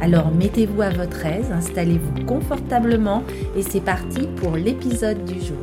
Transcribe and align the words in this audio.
Alors 0.00 0.30
mettez-vous 0.30 0.80
à 0.80 0.90
votre 0.90 1.26
aise, 1.26 1.50
installez-vous 1.50 2.24
confortablement 2.24 3.24
et 3.56 3.62
c'est 3.62 3.80
parti 3.80 4.28
pour 4.36 4.56
l'épisode 4.56 5.24
du 5.24 5.40
jour. 5.40 5.58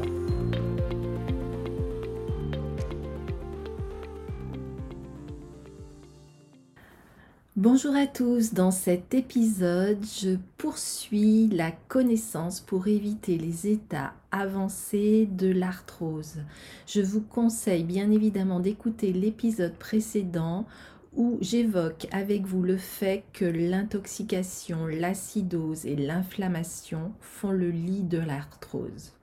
Bonjour 7.55 7.95
à 7.95 8.05
tous, 8.05 8.53
dans 8.53 8.71
cet 8.71 9.13
épisode, 9.13 10.03
je 10.03 10.35
poursuis 10.57 11.48
la 11.48 11.71
connaissance 11.88 12.59
pour 12.59 12.88
éviter 12.88 13.38
les 13.38 13.67
états 13.67 14.13
avancés 14.31 15.29
de 15.31 15.48
l'arthrose. 15.48 16.41
Je 16.85 17.02
vous 17.02 17.21
conseille 17.21 17.85
bien 17.85 18.12
évidemment 18.12 18.59
d'écouter 18.59 19.13
l'épisode 19.13 19.73
précédent 19.76 20.65
où 21.16 21.38
j'évoque 21.41 22.08
avec 22.12 22.46
vous 22.46 22.62
le 22.62 22.77
fait 22.77 23.24
que 23.34 23.46
l'intoxication, 23.46 24.88
l'acidose 24.88 25.85
et 25.85 25.96
l'inflammation 25.96 27.13
font 27.20 27.52
le 27.52 27.70
lit 27.70 28.04
de 28.04 28.20
l'arthrose. 28.20 29.13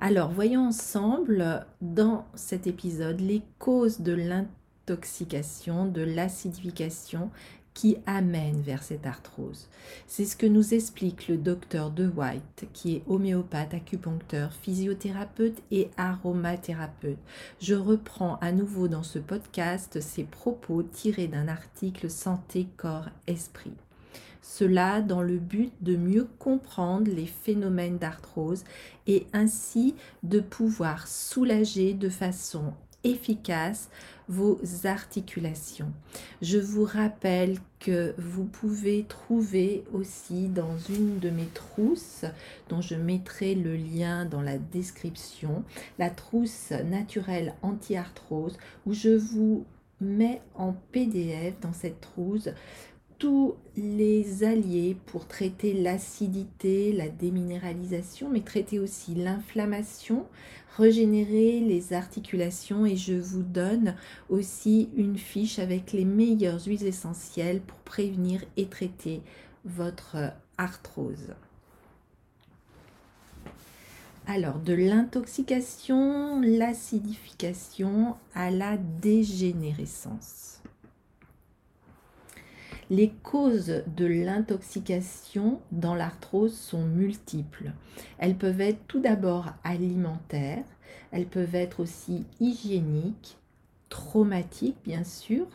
Alors, 0.00 0.30
voyons 0.30 0.66
ensemble 0.66 1.66
dans 1.80 2.26
cet 2.34 2.66
épisode 2.66 3.20
les 3.20 3.42
causes 3.58 4.00
de 4.00 4.12
l'intoxication 4.12 5.86
de 5.86 6.02
l'acidification 6.02 7.30
qui 7.74 7.96
amène 8.06 8.62
vers 8.62 8.82
cette 8.82 9.06
arthrose. 9.06 9.68
C'est 10.06 10.24
ce 10.24 10.36
que 10.36 10.46
nous 10.46 10.74
explique 10.74 11.28
le 11.28 11.36
docteur 11.36 11.90
De 11.90 12.06
White, 12.06 12.68
qui 12.72 12.96
est 12.96 13.02
homéopathe, 13.08 13.74
acupuncteur, 13.74 14.52
physiothérapeute 14.52 15.60
et 15.72 15.90
aromathérapeute. 15.96 17.18
Je 17.60 17.74
reprends 17.74 18.36
à 18.36 18.52
nouveau 18.52 18.88
dans 18.88 19.02
ce 19.02 19.18
podcast 19.18 20.00
ses 20.00 20.24
propos 20.24 20.84
tirés 20.84 21.28
d'un 21.28 21.48
article 21.48 22.08
Santé, 22.08 22.68
corps, 22.76 23.08
esprit. 23.26 23.74
Cela 24.40 25.00
dans 25.00 25.22
le 25.22 25.38
but 25.38 25.72
de 25.80 25.96
mieux 25.96 26.28
comprendre 26.38 27.10
les 27.10 27.26
phénomènes 27.26 27.96
d'arthrose 27.96 28.62
et 29.06 29.26
ainsi 29.32 29.94
de 30.22 30.38
pouvoir 30.38 31.08
soulager 31.08 31.94
de 31.94 32.10
façon 32.10 32.74
efficace 33.04 33.88
vos 34.28 34.58
articulations. 34.84 35.92
Je 36.40 36.58
vous 36.58 36.84
rappelle 36.84 37.58
que 37.78 38.14
vous 38.16 38.44
pouvez 38.44 39.04
trouver 39.04 39.84
aussi 39.92 40.48
dans 40.48 40.78
une 40.88 41.18
de 41.18 41.30
mes 41.30 41.48
trousses, 41.52 42.24
dont 42.68 42.80
je 42.80 42.94
mettrai 42.94 43.54
le 43.54 43.76
lien 43.76 44.24
dans 44.24 44.40
la 44.40 44.56
description, 44.58 45.62
la 45.98 46.10
trousse 46.10 46.70
naturelle 46.70 47.54
anti-arthrose, 47.62 48.56
où 48.86 48.94
je 48.94 49.10
vous 49.10 49.66
mets 50.00 50.40
en 50.54 50.74
PDF 50.92 51.54
dans 51.60 51.72
cette 51.72 52.00
trousse 52.00 52.48
tous 53.18 53.54
les 53.76 54.44
alliés 54.44 54.96
pour 55.06 55.26
traiter 55.26 55.72
l'acidité, 55.72 56.92
la 56.92 57.08
déminéralisation, 57.08 58.28
mais 58.30 58.40
traiter 58.40 58.78
aussi 58.78 59.14
l'inflammation, 59.14 60.26
régénérer 60.76 61.60
les 61.60 61.92
articulations 61.92 62.86
et 62.86 62.96
je 62.96 63.14
vous 63.14 63.42
donne 63.42 63.94
aussi 64.28 64.88
une 64.96 65.18
fiche 65.18 65.58
avec 65.58 65.92
les 65.92 66.04
meilleures 66.04 66.64
huiles 66.66 66.86
essentielles 66.86 67.60
pour 67.60 67.78
prévenir 67.78 68.42
et 68.56 68.66
traiter 68.66 69.22
votre 69.64 70.16
arthrose. 70.58 71.34
Alors, 74.26 74.58
de 74.58 74.72
l'intoxication, 74.72 76.40
l'acidification 76.40 78.16
à 78.34 78.50
la 78.50 78.78
dégénérescence. 78.78 80.62
Les 82.90 83.10
causes 83.22 83.82
de 83.96 84.04
l'intoxication 84.04 85.60
dans 85.72 85.94
l'arthrose 85.94 86.56
sont 86.56 86.84
multiples. 86.84 87.72
Elles 88.18 88.36
peuvent 88.36 88.60
être 88.60 88.80
tout 88.86 89.00
d'abord 89.00 89.52
alimentaires, 89.64 90.64
elles 91.10 91.26
peuvent 91.26 91.54
être 91.54 91.80
aussi 91.80 92.26
hygiéniques, 92.40 93.38
traumatiques 93.88 94.76
bien 94.84 95.04
sûr, 95.04 95.46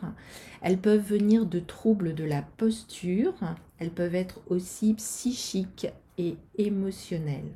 elles 0.62 0.78
peuvent 0.78 1.06
venir 1.06 1.46
de 1.46 1.60
troubles 1.60 2.14
de 2.14 2.24
la 2.24 2.42
posture, 2.42 3.34
elles 3.78 3.90
peuvent 3.90 4.14
être 4.14 4.40
aussi 4.48 4.94
psychiques 4.94 5.88
et 6.18 6.36
émotionnelles 6.56 7.52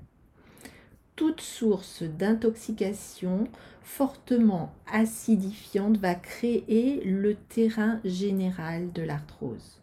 toute 1.17 1.41
source 1.41 2.03
d'intoxication 2.03 3.49
fortement 3.83 4.73
acidifiante 4.87 5.99
va 5.99 6.15
créer 6.15 7.05
le 7.05 7.35
terrain 7.35 8.01
général 8.05 8.93
de 8.93 9.03
l'arthrose. 9.03 9.81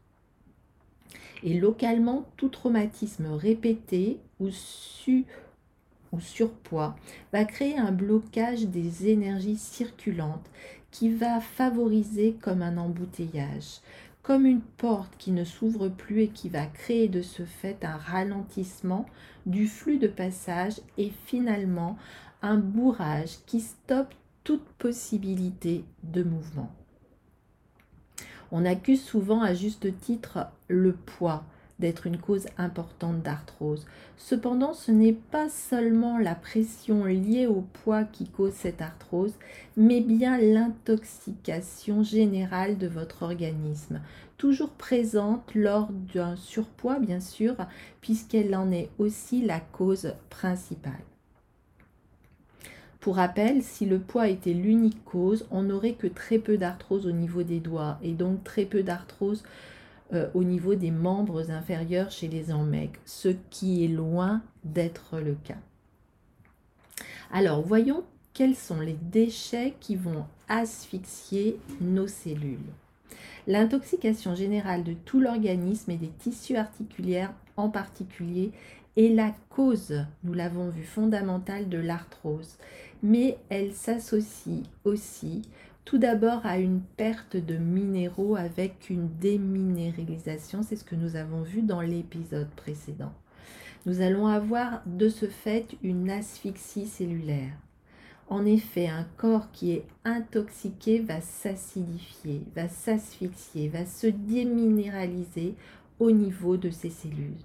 Et 1.43 1.59
localement, 1.59 2.25
tout 2.37 2.49
traumatisme 2.49 3.27
répété 3.27 4.19
ou, 4.39 4.49
surpoids 6.19 6.95
va 7.31 7.45
créer 7.45 7.77
un 7.77 7.91
blocage 7.91 8.65
des 8.65 9.07
énergies 9.07 9.57
circulantes 9.57 10.49
qui 10.91 11.09
va 11.09 11.39
favoriser 11.39 12.35
comme 12.41 12.61
un 12.61 12.77
embouteillage, 12.77 13.79
une 14.39 14.61
porte 14.61 15.13
qui 15.17 15.31
ne 15.31 15.43
s'ouvre 15.43 15.89
plus 15.89 16.21
et 16.21 16.27
qui 16.29 16.49
va 16.49 16.65
créer 16.65 17.07
de 17.07 17.21
ce 17.21 17.43
fait 17.43 17.83
un 17.83 17.97
ralentissement 17.97 19.05
du 19.45 19.67
flux 19.67 19.97
de 19.97 20.07
passage 20.07 20.79
et 20.97 21.11
finalement 21.25 21.97
un 22.41 22.57
bourrage 22.57 23.37
qui 23.45 23.59
stoppe 23.59 24.13
toute 24.43 24.65
possibilité 24.79 25.83
de 26.03 26.23
mouvement. 26.23 26.71
On 28.51 28.65
accuse 28.65 29.01
souvent 29.01 29.41
à 29.41 29.53
juste 29.53 29.97
titre 29.99 30.47
le 30.67 30.93
poids 30.93 31.43
d'être 31.81 32.07
une 32.07 32.17
cause 32.17 32.45
importante 32.57 33.21
d'arthrose. 33.21 33.85
Cependant, 34.15 34.73
ce 34.73 34.91
n'est 34.91 35.17
pas 35.31 35.49
seulement 35.49 36.17
la 36.17 36.35
pression 36.35 37.03
liée 37.03 37.47
au 37.47 37.65
poids 37.83 38.05
qui 38.05 38.29
cause 38.29 38.53
cette 38.53 38.81
arthrose, 38.81 39.33
mais 39.75 39.99
bien 39.99 40.37
l'intoxication 40.37 42.03
générale 42.03 42.77
de 42.77 42.87
votre 42.87 43.23
organisme, 43.23 43.99
toujours 44.37 44.69
présente 44.69 45.53
lors 45.53 45.89
d'un 46.13 46.37
surpoids, 46.37 46.99
bien 46.99 47.19
sûr, 47.19 47.55
puisqu'elle 47.99 48.55
en 48.55 48.71
est 48.71 48.89
aussi 48.97 49.41
la 49.41 49.59
cause 49.59 50.13
principale. 50.29 51.03
Pour 53.01 53.15
rappel, 53.15 53.63
si 53.63 53.87
le 53.87 53.97
poids 53.97 54.27
était 54.27 54.53
l'unique 54.53 55.03
cause, 55.03 55.47
on 55.49 55.63
n'aurait 55.63 55.93
que 55.93 56.05
très 56.05 56.37
peu 56.37 56.57
d'arthrose 56.57 57.07
au 57.07 57.11
niveau 57.11 57.41
des 57.41 57.59
doigts 57.59 57.97
et 58.03 58.11
donc 58.11 58.43
très 58.43 58.65
peu 58.65 58.83
d'arthrose 58.83 59.43
euh, 60.13 60.27
au 60.33 60.43
niveau 60.43 60.75
des 60.75 60.91
membres 60.91 61.51
inférieurs 61.51 62.11
chez 62.11 62.27
les 62.27 62.53
mecs, 62.53 62.99
ce 63.05 63.29
qui 63.49 63.85
est 63.85 63.87
loin 63.87 64.41
d'être 64.63 65.19
le 65.19 65.35
cas. 65.35 65.59
Alors, 67.31 67.61
voyons 67.61 68.03
quels 68.33 68.55
sont 68.55 68.79
les 68.79 68.97
déchets 69.01 69.73
qui 69.79 69.95
vont 69.95 70.25
asphyxier 70.47 71.57
nos 71.79 72.07
cellules. 72.07 72.59
L'intoxication 73.47 74.35
générale 74.35 74.83
de 74.83 74.93
tout 74.93 75.19
l'organisme 75.19 75.91
et 75.91 75.97
des 75.97 76.09
tissus 76.09 76.55
articulaires 76.55 77.33
en 77.57 77.69
particulier 77.69 78.51
est 78.97 79.09
la 79.09 79.33
cause, 79.49 80.05
nous 80.23 80.33
l'avons 80.33 80.69
vu, 80.69 80.83
fondamentale 80.83 81.69
de 81.69 81.77
l'arthrose, 81.77 82.57
mais 83.01 83.37
elle 83.49 83.73
s'associe 83.73 84.63
aussi 84.83 85.43
tout 85.85 85.97
d'abord 85.97 86.45
à 86.45 86.57
une 86.57 86.81
perte 86.81 87.37
de 87.37 87.57
minéraux 87.57 88.35
avec 88.35 88.89
une 88.89 89.09
déminéralisation, 89.19 90.63
c'est 90.63 90.75
ce 90.75 90.83
que 90.83 90.95
nous 90.95 91.15
avons 91.15 91.41
vu 91.41 91.61
dans 91.61 91.81
l'épisode 91.81 92.49
précédent. 92.55 93.13
Nous 93.85 94.01
allons 94.01 94.27
avoir 94.27 94.83
de 94.85 95.09
ce 95.09 95.25
fait 95.25 95.75
une 95.81 96.09
asphyxie 96.11 96.85
cellulaire. 96.85 97.53
En 98.29 98.45
effet, 98.45 98.87
un 98.87 99.05
corps 99.17 99.51
qui 99.51 99.71
est 99.71 99.85
intoxiqué 100.05 100.99
va 100.99 101.19
s'acidifier, 101.19 102.43
va 102.55 102.69
s'asphyxier, 102.69 103.67
va 103.67 103.85
se 103.85 104.07
déminéraliser 104.07 105.55
au 105.99 106.11
niveau 106.11 106.57
de 106.57 106.69
ses 106.69 106.91
cellules. 106.91 107.35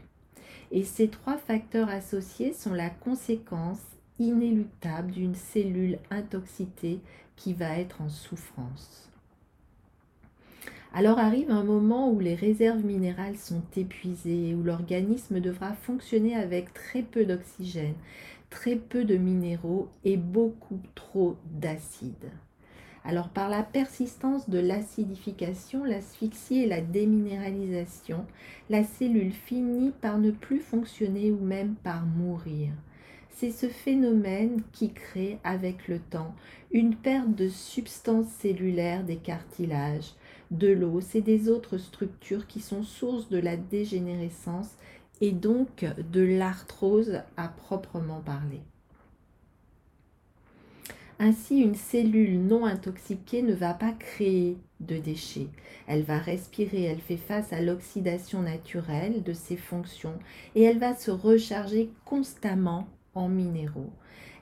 Et 0.70 0.84
ces 0.84 1.08
trois 1.08 1.38
facteurs 1.38 1.88
associés 1.88 2.52
sont 2.52 2.74
la 2.74 2.90
conséquence 2.90 3.80
inéluctable 4.18 5.12
d'une 5.12 5.34
cellule 5.34 5.98
intoxiquée 6.10 7.00
qui 7.36 7.52
va 7.52 7.78
être 7.78 8.00
en 8.00 8.08
souffrance. 8.08 9.10
Alors 10.92 11.18
arrive 11.18 11.50
un 11.50 11.64
moment 11.64 12.10
où 12.10 12.20
les 12.20 12.34
réserves 12.34 12.84
minérales 12.84 13.36
sont 13.36 13.62
épuisées, 13.76 14.54
où 14.54 14.62
l'organisme 14.62 15.40
devra 15.40 15.74
fonctionner 15.74 16.34
avec 16.34 16.72
très 16.72 17.02
peu 17.02 17.26
d'oxygène, 17.26 17.96
très 18.48 18.76
peu 18.76 19.04
de 19.04 19.16
minéraux 19.16 19.90
et 20.04 20.16
beaucoup 20.16 20.80
trop 20.94 21.36
d'acide. 21.50 22.30
Alors 23.04 23.28
par 23.28 23.48
la 23.50 23.62
persistance 23.62 24.48
de 24.48 24.58
l'acidification, 24.58 25.84
l'asphyxie 25.84 26.62
et 26.62 26.66
la 26.66 26.80
déminéralisation, 26.80 28.24
la 28.70 28.82
cellule 28.82 29.32
finit 29.32 29.92
par 30.00 30.18
ne 30.18 30.30
plus 30.30 30.60
fonctionner 30.60 31.30
ou 31.30 31.38
même 31.38 31.74
par 31.84 32.06
mourir. 32.06 32.70
C'est 33.38 33.50
ce 33.50 33.68
phénomène 33.68 34.62
qui 34.72 34.94
crée 34.94 35.38
avec 35.44 35.88
le 35.88 35.98
temps 35.98 36.34
une 36.70 36.96
perte 36.96 37.34
de 37.34 37.50
substance 37.50 38.28
cellulaire 38.28 39.04
des 39.04 39.18
cartilages, 39.18 40.14
de 40.50 40.68
l'os 40.68 41.14
et 41.14 41.20
des 41.20 41.50
autres 41.50 41.76
structures 41.76 42.46
qui 42.46 42.60
sont 42.60 42.82
source 42.82 43.28
de 43.28 43.36
la 43.36 43.58
dégénérescence 43.58 44.70
et 45.20 45.32
donc 45.32 45.84
de 46.10 46.22
l'arthrose 46.22 47.20
à 47.36 47.48
proprement 47.48 48.22
parler. 48.22 48.62
Ainsi, 51.18 51.58
une 51.58 51.74
cellule 51.74 52.40
non 52.40 52.64
intoxiquée 52.64 53.42
ne 53.42 53.54
va 53.54 53.74
pas 53.74 53.92
créer 53.92 54.56
de 54.80 54.96
déchets. 54.96 55.48
Elle 55.86 56.04
va 56.04 56.18
respirer, 56.18 56.84
elle 56.84 57.00
fait 57.00 57.18
face 57.18 57.52
à 57.52 57.60
l'oxydation 57.60 58.40
naturelle 58.40 59.22
de 59.22 59.34
ses 59.34 59.58
fonctions 59.58 60.18
et 60.54 60.62
elle 60.62 60.78
va 60.78 60.94
se 60.94 61.10
recharger 61.10 61.90
constamment 62.06 62.88
en 63.16 63.28
minéraux. 63.28 63.90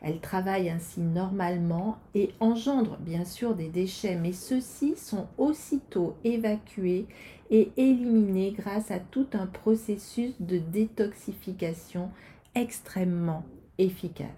Elle 0.03 0.21
travaille 0.21 0.69
ainsi 0.69 1.00
normalement 1.00 1.97
et 2.15 2.31
engendre 2.38 2.99
bien 2.99 3.25
sûr 3.25 3.55
des 3.55 3.71
déchets, 3.71 4.17
mais 4.17 4.32
ceux-ci 4.32 4.97
sont 4.97 5.26
aussitôt 5.38 6.15
évacués 6.25 7.06
et 7.50 7.73
éliminés 7.79 8.53
grâce 8.53 8.91
à 8.91 8.99
tout 8.99 9.29
un 9.32 9.47
processus 9.47 10.35
de 10.41 10.59
détoxification 10.59 12.11
extrêmement 12.55 13.44
efficace. 13.79 14.29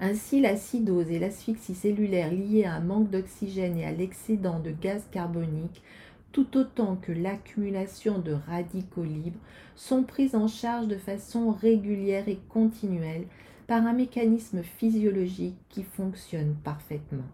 Ainsi, 0.00 0.40
l'acidose 0.40 1.10
et 1.10 1.20
l'asphyxie 1.20 1.74
cellulaire 1.76 2.32
liées 2.32 2.64
à 2.64 2.74
un 2.74 2.80
manque 2.80 3.10
d'oxygène 3.10 3.78
et 3.78 3.84
à 3.84 3.92
l'excédent 3.92 4.58
de 4.58 4.72
gaz 4.72 5.04
carbonique, 5.12 5.82
tout 6.34 6.58
autant 6.58 6.96
que 6.96 7.12
l'accumulation 7.12 8.18
de 8.18 8.32
radicaux 8.32 9.04
libres, 9.04 9.38
sont 9.76 10.02
prises 10.02 10.34
en 10.34 10.48
charge 10.48 10.88
de 10.88 10.98
façon 10.98 11.52
régulière 11.52 12.28
et 12.28 12.40
continuelle 12.48 13.26
par 13.68 13.86
un 13.86 13.92
mécanisme 13.92 14.64
physiologique 14.64 15.56
qui 15.68 15.84
fonctionne 15.84 16.56
parfaitement. 16.64 17.24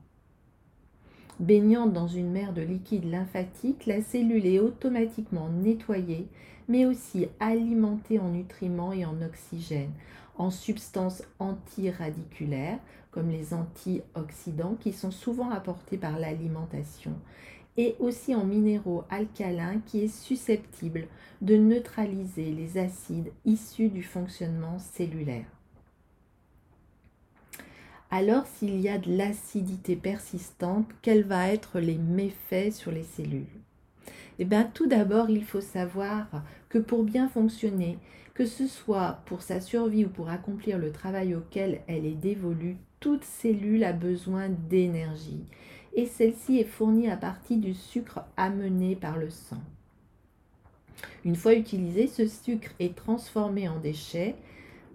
Baignante 1.40 1.94
dans 1.94 2.08
une 2.08 2.30
mer 2.30 2.52
de 2.52 2.60
liquide 2.60 3.10
lymphatique, 3.10 3.86
la 3.86 4.02
cellule 4.02 4.44
est 4.44 4.60
automatiquement 4.60 5.48
nettoyée, 5.48 6.28
mais 6.68 6.84
aussi 6.84 7.26
alimentée 7.40 8.18
en 8.18 8.28
nutriments 8.28 8.92
et 8.92 9.06
en 9.06 9.22
oxygène, 9.22 9.92
en 10.36 10.50
substances 10.50 11.22
antiradiculaires, 11.38 12.78
comme 13.10 13.30
les 13.30 13.54
antioxydants, 13.54 14.76
qui 14.78 14.92
sont 14.92 15.10
souvent 15.10 15.50
apportés 15.50 15.96
par 15.96 16.18
l'alimentation, 16.18 17.14
et 17.76 17.96
aussi 17.98 18.34
en 18.34 18.44
minéraux 18.44 19.04
alcalins, 19.10 19.80
qui 19.86 20.04
est 20.04 20.08
susceptible 20.08 21.06
de 21.40 21.56
neutraliser 21.56 22.50
les 22.52 22.78
acides 22.78 23.32
issus 23.44 23.88
du 23.88 24.02
fonctionnement 24.02 24.78
cellulaire. 24.78 25.46
Alors, 28.10 28.44
s'il 28.46 28.80
y 28.80 28.88
a 28.88 28.98
de 28.98 29.16
l'acidité 29.16 29.94
persistante, 29.94 30.88
quels 31.00 31.24
vont 31.24 31.42
être 31.42 31.78
les 31.78 31.96
méfaits 31.96 32.72
sur 32.72 32.90
les 32.90 33.04
cellules? 33.04 33.46
Eh 34.40 34.44
bien, 34.44 34.64
tout 34.64 34.88
d'abord, 34.88 35.30
il 35.30 35.44
faut 35.44 35.60
savoir 35.60 36.26
que 36.68 36.78
pour 36.78 37.04
bien 37.04 37.28
fonctionner, 37.28 37.98
que 38.34 38.46
ce 38.46 38.66
soit 38.66 39.20
pour 39.26 39.42
sa 39.42 39.60
survie 39.60 40.06
ou 40.06 40.08
pour 40.08 40.30
accomplir 40.30 40.78
le 40.78 40.90
travail 40.90 41.34
auquel 41.34 41.82
elle 41.86 42.04
est 42.04 42.14
dévolue, 42.14 42.78
toute 42.98 43.22
cellule 43.22 43.84
a 43.84 43.92
besoin 43.92 44.48
d'énergie. 44.48 45.44
Et 45.94 46.06
celle-ci 46.06 46.58
est 46.58 46.64
fournie 46.64 47.10
à 47.10 47.16
partir 47.16 47.58
du 47.58 47.74
sucre 47.74 48.20
amené 48.36 48.96
par 48.96 49.18
le 49.18 49.30
sang. 49.30 49.60
Une 51.24 51.36
fois 51.36 51.54
utilisé, 51.54 52.06
ce 52.06 52.26
sucre 52.26 52.70
est 52.78 52.94
transformé 52.94 53.68
en 53.68 53.78
déchets 53.78 54.36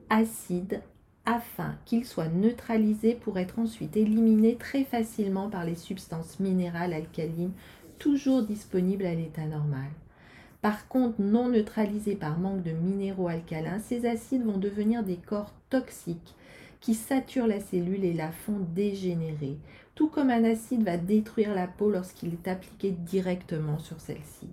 acides 0.09 0.81
afin 1.25 1.75
qu'il 1.85 2.05
soit 2.05 2.27
neutralisé 2.27 3.15
pour 3.15 3.39
être 3.39 3.59
ensuite 3.59 3.97
éliminé 3.97 4.55
très 4.55 4.83
facilement 4.83 5.49
par 5.49 5.65
les 5.65 5.75
substances 5.75 6.39
minérales 6.39 6.93
alcalines 6.93 7.53
toujours 7.97 8.43
disponibles 8.43 9.05
à 9.05 9.15
l'état 9.15 9.45
normal. 9.45 9.89
Par 10.61 10.87
contre, 10.87 11.21
non 11.21 11.49
neutralisés 11.49 12.15
par 12.15 12.39
manque 12.39 12.63
de 12.63 12.71
minéraux 12.71 13.27
alcalins, 13.27 13.79
ces 13.79 14.05
acides 14.05 14.45
vont 14.45 14.57
devenir 14.57 15.03
des 15.03 15.17
corps 15.17 15.53
toxiques 15.69 16.35
qui 16.81 16.93
saturent 16.93 17.47
la 17.47 17.59
cellule 17.59 18.03
et 18.03 18.13
la 18.13 18.31
font 18.31 18.59
dégénérer, 18.75 19.57
tout 19.95 20.09
comme 20.09 20.29
un 20.29 20.43
acide 20.43 20.83
va 20.83 20.97
détruire 20.97 21.55
la 21.55 21.67
peau 21.67 21.89
lorsqu'il 21.89 22.33
est 22.33 22.47
appliqué 22.47 22.91
directement 22.91 23.79
sur 23.79 23.99
celle-ci. 23.99 24.49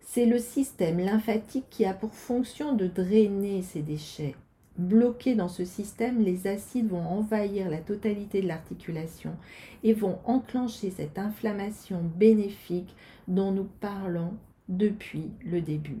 C'est 0.00 0.26
le 0.26 0.38
système 0.38 0.98
lymphatique 0.98 1.66
qui 1.70 1.84
a 1.84 1.94
pour 1.94 2.14
fonction 2.14 2.74
de 2.74 2.86
drainer 2.86 3.62
ces 3.62 3.82
déchets 3.82 4.34
Bloqués 4.78 5.34
dans 5.34 5.48
ce 5.48 5.64
système, 5.64 6.22
les 6.22 6.46
acides 6.46 6.88
vont 6.88 7.04
envahir 7.04 7.68
la 7.68 7.78
totalité 7.78 8.40
de 8.40 8.46
l'articulation 8.46 9.36
et 9.82 9.92
vont 9.92 10.20
enclencher 10.24 10.90
cette 10.90 11.18
inflammation 11.18 12.00
bénéfique 12.16 12.94
dont 13.26 13.50
nous 13.50 13.68
parlons 13.80 14.34
depuis 14.68 15.32
le 15.44 15.62
début. 15.62 15.98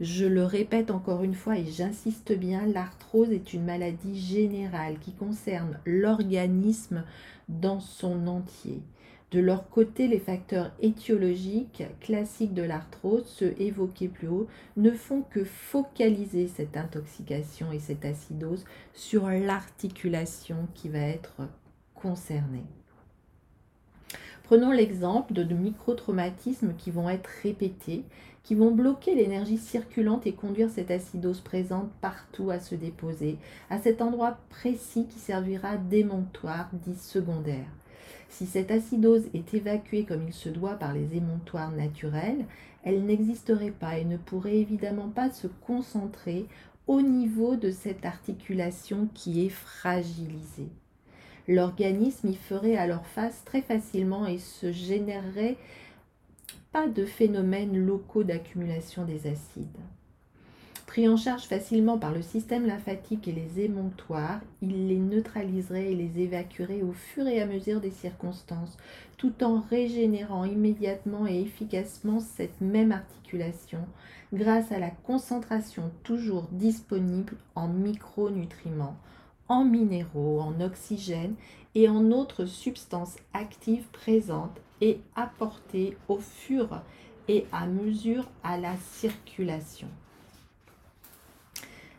Je 0.00 0.26
le 0.26 0.44
répète 0.44 0.90
encore 0.90 1.22
une 1.22 1.34
fois 1.34 1.56
et 1.56 1.66
j'insiste 1.66 2.32
bien, 2.32 2.66
l'arthrose 2.66 3.30
est 3.30 3.52
une 3.52 3.64
maladie 3.64 4.20
générale 4.20 4.98
qui 4.98 5.12
concerne 5.12 5.78
l'organisme 5.86 7.04
dans 7.48 7.78
son 7.78 8.26
entier. 8.26 8.82
De 9.30 9.40
leur 9.40 9.68
côté, 9.68 10.06
les 10.08 10.18
facteurs 10.18 10.72
étiologiques 10.80 11.84
classiques 12.00 12.54
de 12.54 12.62
l'arthrose, 12.62 13.26
ceux 13.26 13.54
évoqués 13.60 14.08
plus 14.08 14.28
haut, 14.28 14.48
ne 14.76 14.90
font 14.90 15.22
que 15.22 15.44
focaliser 15.44 16.48
cette 16.48 16.76
intoxication 16.76 17.72
et 17.72 17.80
cette 17.80 18.04
acidose 18.04 18.64
sur 18.92 19.28
l'articulation 19.28 20.68
qui 20.74 20.88
va 20.88 21.00
être 21.00 21.42
concernée. 21.94 22.66
Prenons 24.44 24.72
l'exemple 24.72 25.32
de, 25.32 25.54
microtraumatismes 25.54 26.74
qui 26.76 26.90
vont 26.90 27.08
être 27.08 27.30
répétés, 27.42 28.04
qui 28.42 28.54
vont 28.54 28.72
bloquer 28.72 29.14
l'énergie 29.14 29.56
circulante 29.56 30.26
et 30.26 30.34
conduire 30.34 30.68
cette 30.68 30.90
acidose 30.90 31.40
présente 31.40 31.90
partout 32.02 32.50
à 32.50 32.60
se 32.60 32.74
déposer, 32.74 33.38
à 33.70 33.78
cet 33.78 34.02
endroit 34.02 34.36
précis 34.50 35.06
qui 35.06 35.18
servira 35.18 35.78
d'émonctoire 35.78 36.68
dit 36.84 36.98
secondaire. 36.98 37.64
Si 38.28 38.44
cette 38.44 38.70
acidose 38.70 39.24
est 39.32 39.54
évacuée 39.54 40.04
comme 40.04 40.26
il 40.26 40.34
se 40.34 40.50
doit 40.50 40.74
par 40.74 40.92
les 40.92 41.16
émontoires 41.16 41.72
naturels, 41.72 42.44
elle 42.82 43.06
n'existerait 43.06 43.70
pas 43.70 43.96
et 43.96 44.04
ne 44.04 44.18
pourrait 44.18 44.58
évidemment 44.58 45.08
pas 45.08 45.30
se 45.30 45.46
concentrer 45.46 46.44
au 46.86 47.00
niveau 47.00 47.56
de 47.56 47.70
cette 47.70 48.04
articulation 48.04 49.08
qui 49.14 49.46
est 49.46 49.50
fragilisée. 49.50 50.68
L'organisme 51.46 52.28
y 52.28 52.34
ferait 52.34 52.76
alors 52.76 53.06
face 53.06 53.44
très 53.44 53.60
facilement 53.60 54.26
et 54.26 54.38
se 54.38 54.72
générerait 54.72 55.56
pas 56.72 56.88
de 56.88 57.04
phénomènes 57.04 57.76
locaux 57.76 58.24
d'accumulation 58.24 59.04
des 59.04 59.26
acides. 59.26 59.78
Pris 60.86 61.08
en 61.08 61.16
charge 61.16 61.44
facilement 61.44 61.98
par 61.98 62.12
le 62.12 62.22
système 62.22 62.66
lymphatique 62.66 63.26
et 63.26 63.32
les 63.32 63.60
émonctoires, 63.60 64.40
il 64.62 64.86
les 64.86 64.98
neutraliserait 64.98 65.92
et 65.92 65.94
les 65.96 66.20
évacuerait 66.20 66.82
au 66.82 66.92
fur 66.92 67.26
et 67.26 67.40
à 67.40 67.46
mesure 67.46 67.80
des 67.80 67.90
circonstances, 67.90 68.76
tout 69.16 69.42
en 69.42 69.60
régénérant 69.60 70.44
immédiatement 70.44 71.26
et 71.26 71.40
efficacement 71.40 72.20
cette 72.20 72.60
même 72.60 72.92
articulation 72.92 73.80
grâce 74.32 74.72
à 74.72 74.78
la 74.78 74.90
concentration 74.90 75.90
toujours 76.02 76.48
disponible 76.52 77.36
en 77.54 77.68
micronutriments, 77.68 78.96
en 79.48 79.64
minéraux, 79.64 80.40
en 80.40 80.60
oxygène 80.60 81.34
et 81.74 81.88
en 81.88 82.10
autres 82.10 82.46
substances 82.46 83.16
actives 83.32 83.86
présentes 83.92 84.60
et 84.80 85.00
apportées 85.16 85.96
au 86.08 86.18
fur 86.18 86.80
et 87.28 87.46
à 87.52 87.66
mesure 87.66 88.28
à 88.42 88.58
la 88.58 88.76
circulation. 88.76 89.88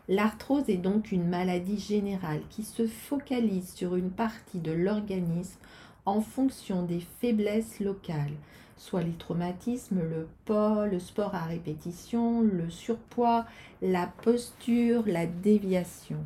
L'arthrose 0.07 0.69
est 0.69 0.77
donc 0.77 1.11
une 1.11 1.27
maladie 1.27 1.79
générale 1.79 2.41
qui 2.51 2.63
se 2.63 2.85
focalise 2.85 3.73
sur 3.73 3.95
une 3.95 4.11
partie 4.11 4.59
de 4.59 4.71
l'organisme 4.71 5.59
en 6.05 6.21
fonction 6.21 6.83
des 6.83 6.99
faiblesses 7.19 7.79
locales, 7.79 8.35
soit 8.77 9.01
les 9.01 9.13
traumatismes, 9.13 10.01
le 10.01 10.27
pas, 10.45 10.85
le 10.85 10.99
sport 10.99 11.33
à 11.33 11.45
répétition, 11.45 12.41
le 12.41 12.69
surpoids, 12.69 13.45
la 13.81 14.05
posture, 14.05 15.03
la 15.07 15.25
déviation. 15.25 16.19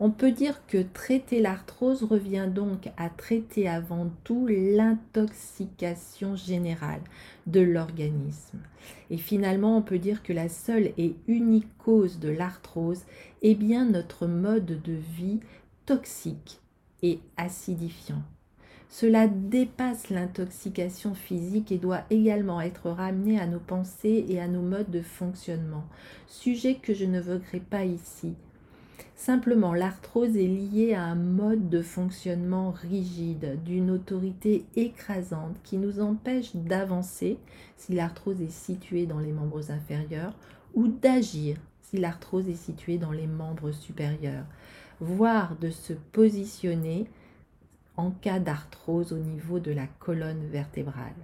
On 0.00 0.10
peut 0.10 0.32
dire 0.32 0.60
que 0.66 0.78
traiter 0.78 1.40
l'arthrose 1.40 2.02
revient 2.02 2.48
donc 2.52 2.90
à 2.96 3.08
traiter 3.08 3.68
avant 3.68 4.10
tout 4.24 4.46
l'intoxication 4.48 6.34
générale 6.34 7.00
de 7.46 7.60
l'organisme. 7.60 8.58
Et 9.10 9.18
finalement, 9.18 9.76
on 9.76 9.82
peut 9.82 10.00
dire 10.00 10.24
que 10.24 10.32
la 10.32 10.48
seule 10.48 10.92
et 10.98 11.14
unique 11.28 11.68
cause 11.78 12.18
de 12.18 12.28
l'arthrose 12.28 13.04
est 13.42 13.54
bien 13.54 13.84
notre 13.84 14.26
mode 14.26 14.82
de 14.82 14.92
vie 15.16 15.38
toxique 15.86 16.60
et 17.02 17.20
acidifiant. 17.36 18.22
Cela 18.88 19.28
dépasse 19.28 20.10
l'intoxication 20.10 21.14
physique 21.14 21.70
et 21.72 21.78
doit 21.78 22.02
également 22.10 22.60
être 22.60 22.90
ramené 22.90 23.40
à 23.40 23.46
nos 23.46 23.60
pensées 23.60 24.24
et 24.28 24.40
à 24.40 24.48
nos 24.48 24.62
modes 24.62 24.90
de 24.90 25.02
fonctionnement, 25.02 25.84
sujet 26.26 26.76
que 26.76 26.94
je 26.94 27.04
ne 27.04 27.20
voudrais 27.20 27.60
pas 27.60 27.84
ici. 27.84 28.34
Simplement, 29.16 29.74
l'arthrose 29.74 30.36
est 30.36 30.46
liée 30.46 30.92
à 30.94 31.02
un 31.02 31.14
mode 31.14 31.70
de 31.70 31.82
fonctionnement 31.82 32.72
rigide, 32.72 33.58
d'une 33.64 33.90
autorité 33.90 34.66
écrasante 34.76 35.56
qui 35.64 35.78
nous 35.78 36.00
empêche 36.00 36.54
d'avancer 36.54 37.38
si 37.76 37.94
l'arthrose 37.94 38.40
est 38.40 38.52
située 38.52 39.06
dans 39.06 39.20
les 39.20 39.32
membres 39.32 39.70
inférieurs 39.70 40.34
ou 40.74 40.88
d'agir 40.88 41.56
si 41.82 41.98
l'arthrose 41.98 42.48
est 42.48 42.54
située 42.54 42.98
dans 42.98 43.12
les 43.12 43.26
membres 43.26 43.72
supérieurs, 43.72 44.46
voire 45.00 45.56
de 45.56 45.70
se 45.70 45.92
positionner 45.92 47.06
en 47.96 48.10
cas 48.10 48.40
d'arthrose 48.40 49.12
au 49.12 49.18
niveau 49.18 49.60
de 49.60 49.70
la 49.70 49.86
colonne 49.86 50.44
vertébrale. 50.48 51.14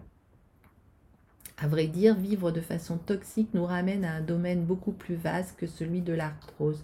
À 1.63 1.69
vrai 1.69 1.89
dire, 1.89 2.15
vivre 2.15 2.51
de 2.53 2.61
façon 2.63 2.97
toxique 2.97 3.53
nous 3.53 3.67
ramène 3.67 4.07
à 4.07 4.15
un 4.15 4.21
domaine 4.23 4.65
beaucoup 4.65 4.93
plus 4.93 5.15
vaste 5.15 5.57
que 5.59 5.67
celui 5.67 6.01
de 6.01 6.15
l'arthrose, 6.15 6.83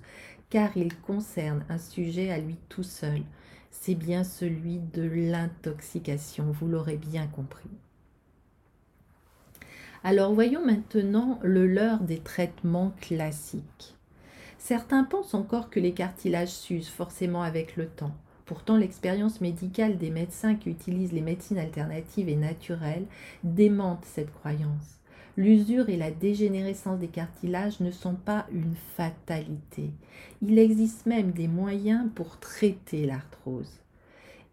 car 0.51 0.77
il 0.77 0.95
concerne 1.01 1.65
un 1.71 1.79
sujet 1.79 2.31
à 2.31 2.37
lui 2.37 2.57
tout 2.69 2.83
seul. 2.83 3.23
C'est 3.71 3.95
bien 3.95 4.23
celui 4.23 4.79
de 4.79 5.03
l'intoxication, 5.03 6.53
vous 6.53 6.69
l'aurez 6.69 6.99
bien 6.99 7.27
compris. 7.27 7.71
Alors 10.05 10.35
voyons 10.35 10.65
maintenant 10.65 11.39
le 11.43 11.67
leurre 11.67 12.03
des 12.03 12.21
traitements 12.21 12.93
classiques. 13.01 13.97
Certains 14.59 15.05
pensent 15.05 15.35
encore 15.35 15.71
que 15.71 15.81
les 15.81 15.93
cartilages 15.95 16.53
s'usent 16.53 16.89
forcément 16.89 17.43
avec 17.43 17.77
le 17.77 17.87
temps. 17.87 18.15
Pourtant, 18.47 18.77
l'expérience 18.77 19.41
médicale 19.41 19.99
des 19.99 20.11
médecins 20.11 20.55
qui 20.55 20.71
utilisent 20.71 21.13
les 21.13 21.21
médecines 21.21 21.59
alternatives 21.59 22.29
et 22.29 22.37
naturelles 22.37 23.07
démente 23.43 24.05
cette 24.05 24.33
croyance. 24.33 25.01
L'usure 25.37 25.89
et 25.89 25.97
la 25.97 26.13
dégénérescence 26.13 27.01
des 27.01 27.09
cartilages 27.09 27.81
ne 27.81 27.91
sont 27.91 28.15
pas 28.15 28.47
une 28.53 28.77
fatalité. 28.97 29.91
Il 30.41 30.59
existe 30.59 31.07
même 31.07 31.33
des 31.33 31.49
moyens 31.49 32.09
pour 32.15 32.39
traiter 32.39 33.05
l'arthrose. 33.05 33.81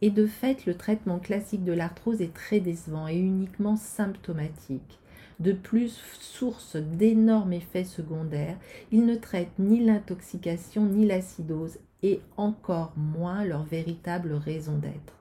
Et 0.01 0.09
de 0.09 0.25
fait, 0.25 0.65
le 0.65 0.75
traitement 0.75 1.19
classique 1.19 1.63
de 1.63 1.71
l'arthrose 1.71 2.21
est 2.21 2.33
très 2.33 2.59
décevant 2.59 3.07
et 3.07 3.15
uniquement 3.15 3.77
symptomatique. 3.77 4.99
De 5.39 5.53
plus, 5.53 6.01
source 6.19 6.75
d'énormes 6.75 7.53
effets 7.53 7.85
secondaires, 7.85 8.57
il 8.91 9.05
ne 9.05 9.15
traite 9.15 9.51
ni 9.59 9.79
l'intoxication 9.83 10.85
ni 10.85 11.05
l'acidose 11.05 11.77
et 12.03 12.21
encore 12.37 12.93
moins 12.95 13.43
leur 13.43 13.63
véritable 13.63 14.33
raison 14.33 14.77
d'être. 14.77 15.13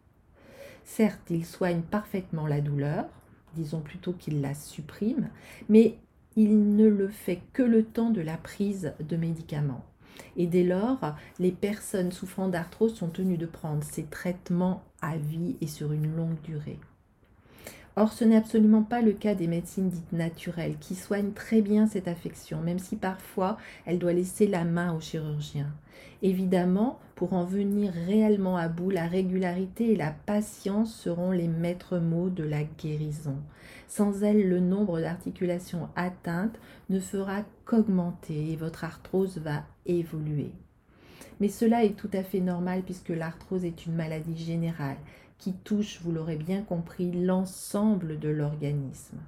Certes, 0.85 1.31
il 1.31 1.47
soigne 1.47 1.83
parfaitement 1.83 2.47
la 2.47 2.61
douleur, 2.61 3.07
disons 3.55 3.81
plutôt 3.81 4.13
qu'il 4.13 4.41
la 4.41 4.55
supprime, 4.55 5.31
mais 5.69 5.97
il 6.37 6.77
ne 6.77 6.89
le 6.89 7.09
fait 7.09 7.41
que 7.53 7.63
le 7.63 7.85
temps 7.85 8.11
de 8.11 8.21
la 8.21 8.37
prise 8.37 8.93
de 9.01 9.17
médicaments. 9.17 9.85
Et 10.37 10.47
dès 10.47 10.65
lors, 10.65 11.15
les 11.39 11.53
personnes 11.53 12.13
souffrant 12.13 12.49
d'arthrose 12.49 12.95
sont 12.95 13.09
tenues 13.09 13.39
de 13.39 13.47
prendre 13.47 13.85
ces 13.85 14.05
traitements 14.05 14.83
à 15.01 15.17
vie 15.17 15.57
et 15.61 15.67
sur 15.67 15.93
une 15.93 16.15
longue 16.15 16.41
durée. 16.43 16.79
Or, 17.97 18.13
ce 18.13 18.25
n'est 18.25 18.37
absolument 18.37 18.83
pas 18.83 19.03
le 19.03 19.13
cas 19.13 19.35
des 19.35 19.47
médecines 19.47 19.91
dites 19.91 20.13
naturelles, 20.13 20.77
qui 20.81 20.95
soignent 20.95 21.33
très 21.33 21.61
bien 21.61 21.87
cette 21.87 22.09
affection, 22.09 22.63
même 22.63 22.79
si 22.79 22.97
parfois 22.97 23.59
elle 23.85 23.99
doit 23.99 24.15
laisser 24.15 24.47
la 24.47 24.65
main 24.65 24.95
au 24.95 25.01
chirurgien. 25.01 25.67
Évidemment, 26.23 27.01
pour 27.17 27.35
en 27.35 27.45
venir 27.45 27.93
réellement 27.93 28.57
à 28.57 28.69
bout, 28.69 28.91
la 28.91 29.07
régularité 29.07 29.93
et 29.93 29.97
la 29.97 30.11
patience 30.11 30.95
seront 30.95 31.33
les 31.33 31.49
maîtres 31.49 31.99
mots 31.99 32.31
de 32.31 32.45
la 32.45 32.65
guérison. 32.65 33.37
Sans 33.89 34.23
elles, 34.23 34.49
le 34.49 34.61
nombre 34.61 35.01
d'articulations 35.01 35.89
atteintes 35.95 36.59
ne 36.89 36.99
fera 36.99 37.43
qu'augmenter 37.67 38.53
et 38.53 38.57
votre 38.57 38.85
arthrose 38.85 39.39
va 39.39 39.65
évoluer. 39.85 40.53
Mais 41.41 41.49
cela 41.49 41.85
est 41.85 41.97
tout 41.97 42.11
à 42.13 42.23
fait 42.23 42.41
normal 42.41 42.83
puisque 42.83 43.11
l'arthrose 43.11 43.65
est 43.65 43.85
une 43.85 43.95
maladie 43.95 44.37
générale 44.37 44.97
qui 45.43 45.55
touche, 45.55 45.99
vous 46.03 46.13
l'aurez 46.13 46.37
bien 46.37 46.63
compris, 46.63 47.11
l'ensemble 47.11 48.21
de 48.21 48.29
l'organisme. 48.29 49.19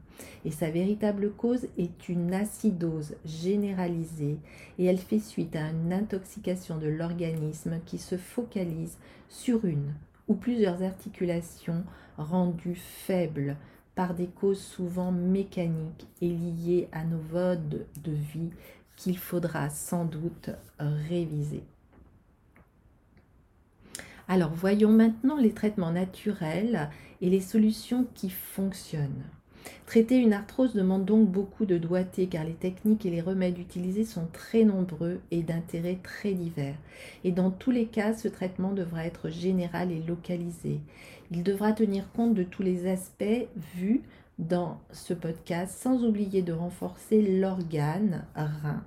Et 0.44 0.52
sa 0.52 0.70
véritable 0.70 1.32
cause 1.32 1.66
est 1.76 2.08
une 2.08 2.32
acidose 2.32 3.16
généralisée 3.24 4.36
et 4.78 4.84
elle 4.84 4.98
fait 4.98 5.18
suite 5.18 5.56
à 5.56 5.70
une 5.70 5.92
intoxication 5.92 6.78
de 6.78 6.86
l'organisme 6.86 7.80
qui 7.84 7.98
se 7.98 8.16
focalise 8.16 8.96
sur 9.28 9.64
une 9.64 9.92
ou 10.28 10.34
plusieurs 10.34 10.84
articulations 10.84 11.82
rendues 12.16 12.76
faibles 12.76 13.56
par 13.96 14.14
des 14.14 14.28
causes 14.28 14.62
souvent 14.62 15.10
mécaniques 15.10 16.06
et 16.20 16.28
liées 16.28 16.88
à 16.92 17.02
nos 17.02 17.22
modes 17.32 17.86
de 18.04 18.12
vie 18.12 18.50
qu'il 18.94 19.18
faudra 19.18 19.68
sans 19.68 20.04
doute 20.04 20.50
réviser. 20.78 21.64
Alors 24.28 24.52
voyons 24.54 24.90
maintenant 24.90 25.36
les 25.36 25.52
traitements 25.52 25.92
naturels 25.92 26.88
et 27.20 27.28
les 27.28 27.40
solutions 27.40 28.06
qui 28.14 28.30
fonctionnent. 28.30 29.24
Traiter 29.86 30.16
une 30.16 30.32
arthrose 30.32 30.74
demande 30.74 31.04
donc 31.04 31.28
beaucoup 31.30 31.66
de 31.66 31.78
doigté 31.78 32.26
car 32.26 32.44
les 32.44 32.54
techniques 32.54 33.04
et 33.06 33.10
les 33.10 33.20
remèdes 33.20 33.58
utilisés 33.58 34.04
sont 34.04 34.26
très 34.32 34.64
nombreux 34.64 35.20
et 35.30 35.42
d'intérêts 35.42 35.98
très 36.02 36.32
divers. 36.32 36.76
Et 37.22 37.32
dans 37.32 37.50
tous 37.50 37.70
les 37.70 37.86
cas, 37.86 38.14
ce 38.14 38.28
traitement 38.28 38.72
devra 38.72 39.04
être 39.04 39.28
général 39.28 39.90
et 39.92 40.02
localisé. 40.02 40.80
Il 41.30 41.42
devra 41.42 41.72
tenir 41.72 42.10
compte 42.12 42.34
de 42.34 42.44
tous 42.44 42.62
les 42.62 42.86
aspects 42.86 43.48
vus 43.74 44.02
dans 44.38 44.80
ce 44.90 45.14
podcast 45.14 45.78
sans 45.78 46.04
oublier 46.04 46.42
de 46.42 46.52
renforcer 46.52 47.22
l'organe 47.22 48.24
rein 48.34 48.84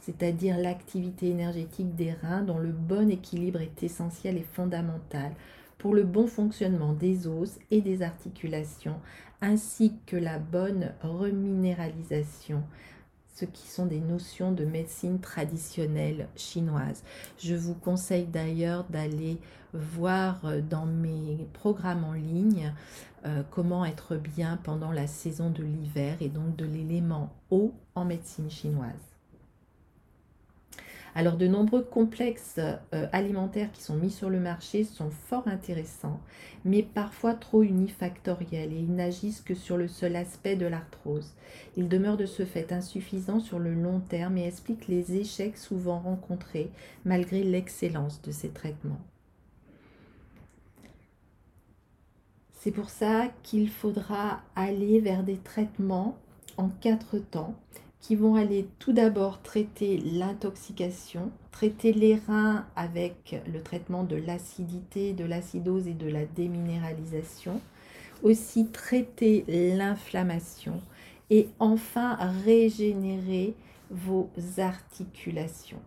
c'est-à-dire 0.00 0.58
l'activité 0.58 1.28
énergétique 1.28 1.94
des 1.94 2.12
reins 2.12 2.42
dont 2.42 2.58
le 2.58 2.72
bon 2.72 3.10
équilibre 3.10 3.60
est 3.60 3.82
essentiel 3.82 4.36
et 4.36 4.46
fondamental 4.52 5.32
pour 5.78 5.94
le 5.94 6.02
bon 6.02 6.26
fonctionnement 6.26 6.92
des 6.92 7.26
os 7.26 7.58
et 7.70 7.80
des 7.80 8.02
articulations, 8.02 8.96
ainsi 9.40 9.94
que 10.06 10.16
la 10.16 10.38
bonne 10.38 10.92
reminéralisation, 11.02 12.62
ce 13.34 13.44
qui 13.44 13.68
sont 13.68 13.86
des 13.86 14.00
notions 14.00 14.50
de 14.50 14.64
médecine 14.64 15.20
traditionnelle 15.20 16.28
chinoise. 16.34 17.04
Je 17.38 17.54
vous 17.54 17.74
conseille 17.74 18.26
d'ailleurs 18.26 18.84
d'aller 18.90 19.38
voir 19.72 20.40
dans 20.68 20.86
mes 20.86 21.46
programmes 21.52 22.04
en 22.04 22.14
ligne 22.14 22.72
euh, 23.26 23.42
comment 23.50 23.84
être 23.84 24.16
bien 24.16 24.58
pendant 24.64 24.90
la 24.90 25.06
saison 25.06 25.50
de 25.50 25.62
l'hiver 25.62 26.16
et 26.20 26.28
donc 26.28 26.56
de 26.56 26.64
l'élément 26.64 27.32
eau 27.50 27.72
en 27.94 28.04
médecine 28.04 28.50
chinoise. 28.50 29.17
Alors 31.14 31.36
de 31.36 31.46
nombreux 31.46 31.82
complexes 31.82 32.58
euh, 32.58 33.06
alimentaires 33.12 33.72
qui 33.72 33.82
sont 33.82 33.96
mis 33.96 34.10
sur 34.10 34.30
le 34.30 34.40
marché 34.40 34.84
sont 34.84 35.10
fort 35.10 35.48
intéressants, 35.48 36.20
mais 36.64 36.82
parfois 36.82 37.34
trop 37.34 37.62
unifactoriels 37.62 38.72
et 38.72 38.78
ils 38.78 38.94
n'agissent 38.94 39.40
que 39.40 39.54
sur 39.54 39.76
le 39.76 39.88
seul 39.88 40.16
aspect 40.16 40.56
de 40.56 40.66
l'arthrose. 40.66 41.32
Ils 41.76 41.88
demeurent 41.88 42.16
de 42.16 42.26
ce 42.26 42.44
fait 42.44 42.72
insuffisants 42.72 43.40
sur 43.40 43.58
le 43.58 43.74
long 43.74 44.00
terme 44.00 44.38
et 44.38 44.46
expliquent 44.46 44.88
les 44.88 45.16
échecs 45.16 45.56
souvent 45.56 45.98
rencontrés 45.98 46.70
malgré 47.04 47.42
l'excellence 47.42 48.22
de 48.22 48.30
ces 48.30 48.50
traitements. 48.50 49.00
C'est 52.52 52.72
pour 52.72 52.90
ça 52.90 53.28
qu'il 53.44 53.70
faudra 53.70 54.40
aller 54.56 55.00
vers 55.00 55.22
des 55.22 55.38
traitements 55.38 56.18
en 56.56 56.68
quatre 56.68 57.18
temps 57.18 57.54
qui 58.00 58.14
vont 58.14 58.36
aller 58.36 58.66
tout 58.78 58.92
d'abord 58.92 59.42
traiter 59.42 59.98
l'intoxication, 59.98 61.30
traiter 61.50 61.92
les 61.92 62.14
reins 62.14 62.66
avec 62.76 63.36
le 63.52 63.60
traitement 63.62 64.04
de 64.04 64.16
l'acidité, 64.16 65.12
de 65.12 65.24
l'acidose 65.24 65.88
et 65.88 65.94
de 65.94 66.08
la 66.08 66.24
déminéralisation, 66.24 67.60
aussi 68.22 68.68
traiter 68.68 69.44
l'inflammation 69.48 70.80
et 71.30 71.48
enfin 71.58 72.14
régénérer 72.44 73.54
vos 73.90 74.30
articulations. 74.58 75.80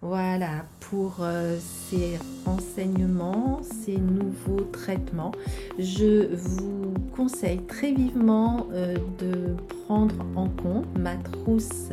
Voilà 0.00 0.64
pour 0.78 1.16
euh, 1.22 1.56
ces 1.58 2.18
renseignements, 2.46 3.60
ces 3.62 3.96
nouveaux 3.96 4.64
traitements. 4.72 5.32
Je 5.76 6.36
vous 6.36 6.94
conseille 7.16 7.58
très 7.66 7.92
vivement 7.92 8.68
euh, 8.72 8.94
de 9.18 9.56
prendre 9.84 10.14
en 10.36 10.48
compte 10.48 10.86
ma 10.96 11.16
trousse 11.16 11.90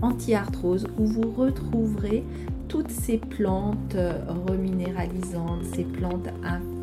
anti-arthrose 0.00 0.86
où 0.96 1.06
vous 1.06 1.32
retrouverez 1.32 2.22
toutes 2.68 2.90
ces 2.92 3.18
plantes 3.18 3.96
reminéralisantes, 4.48 5.64
ces 5.74 5.82
plantes 5.82 6.28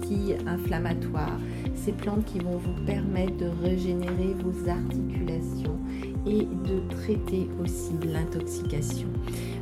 anti-inflammatoires, 0.07 1.39
ces 1.75 1.91
plantes 1.91 2.25
qui 2.25 2.39
vont 2.39 2.57
vous 2.57 2.85
permettre 2.85 3.37
de 3.37 3.49
régénérer 3.63 4.35
vos 4.43 4.69
articulations 4.69 5.77
et 6.25 6.43
de 6.43 6.95
traiter 7.01 7.47
aussi 7.63 7.93
l'intoxication. 8.05 9.07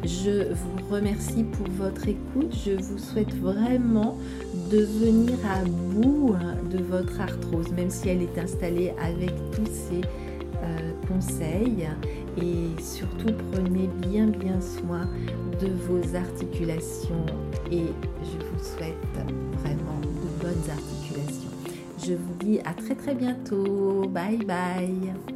Je 0.04 0.54
vous 0.54 0.94
remercie 0.94 1.44
pour 1.44 1.68
votre 1.72 2.08
écoute. 2.08 2.56
Je 2.66 2.72
vous 2.72 2.98
souhaite 2.98 3.34
vraiment 3.36 4.18
de 4.72 4.80
venir 4.80 5.38
à 5.46 5.64
bout 5.64 6.36
de 6.72 6.82
votre 6.84 7.20
arthrose, 7.22 7.72
même 7.72 7.90
si 7.90 8.10
elle 8.10 8.22
est 8.22 8.38
installée 8.38 8.94
avec 9.02 9.34
tous 9.52 9.66
ces 9.66 10.02
conseils. 11.08 11.88
Et 12.38 12.82
surtout, 12.82 13.34
prenez 13.52 13.88
bien 14.08 14.28
bien 14.28 14.60
soin 14.60 15.08
de 15.62 15.68
vos 15.88 16.16
articulations 16.16 17.26
et 17.72 17.86
je 18.24 18.46
vous 18.46 18.64
souhaite 18.64 18.96
vraiment 19.62 20.00
de 20.02 20.44
bonnes 20.44 20.70
articulations. 20.70 21.52
Je 22.04 22.14
vous 22.14 22.34
dis 22.40 22.60
à 22.66 22.74
très 22.74 22.96
très 22.96 23.16
bientôt. 23.16 24.08
Bye 24.10 24.44
bye. 24.46 25.35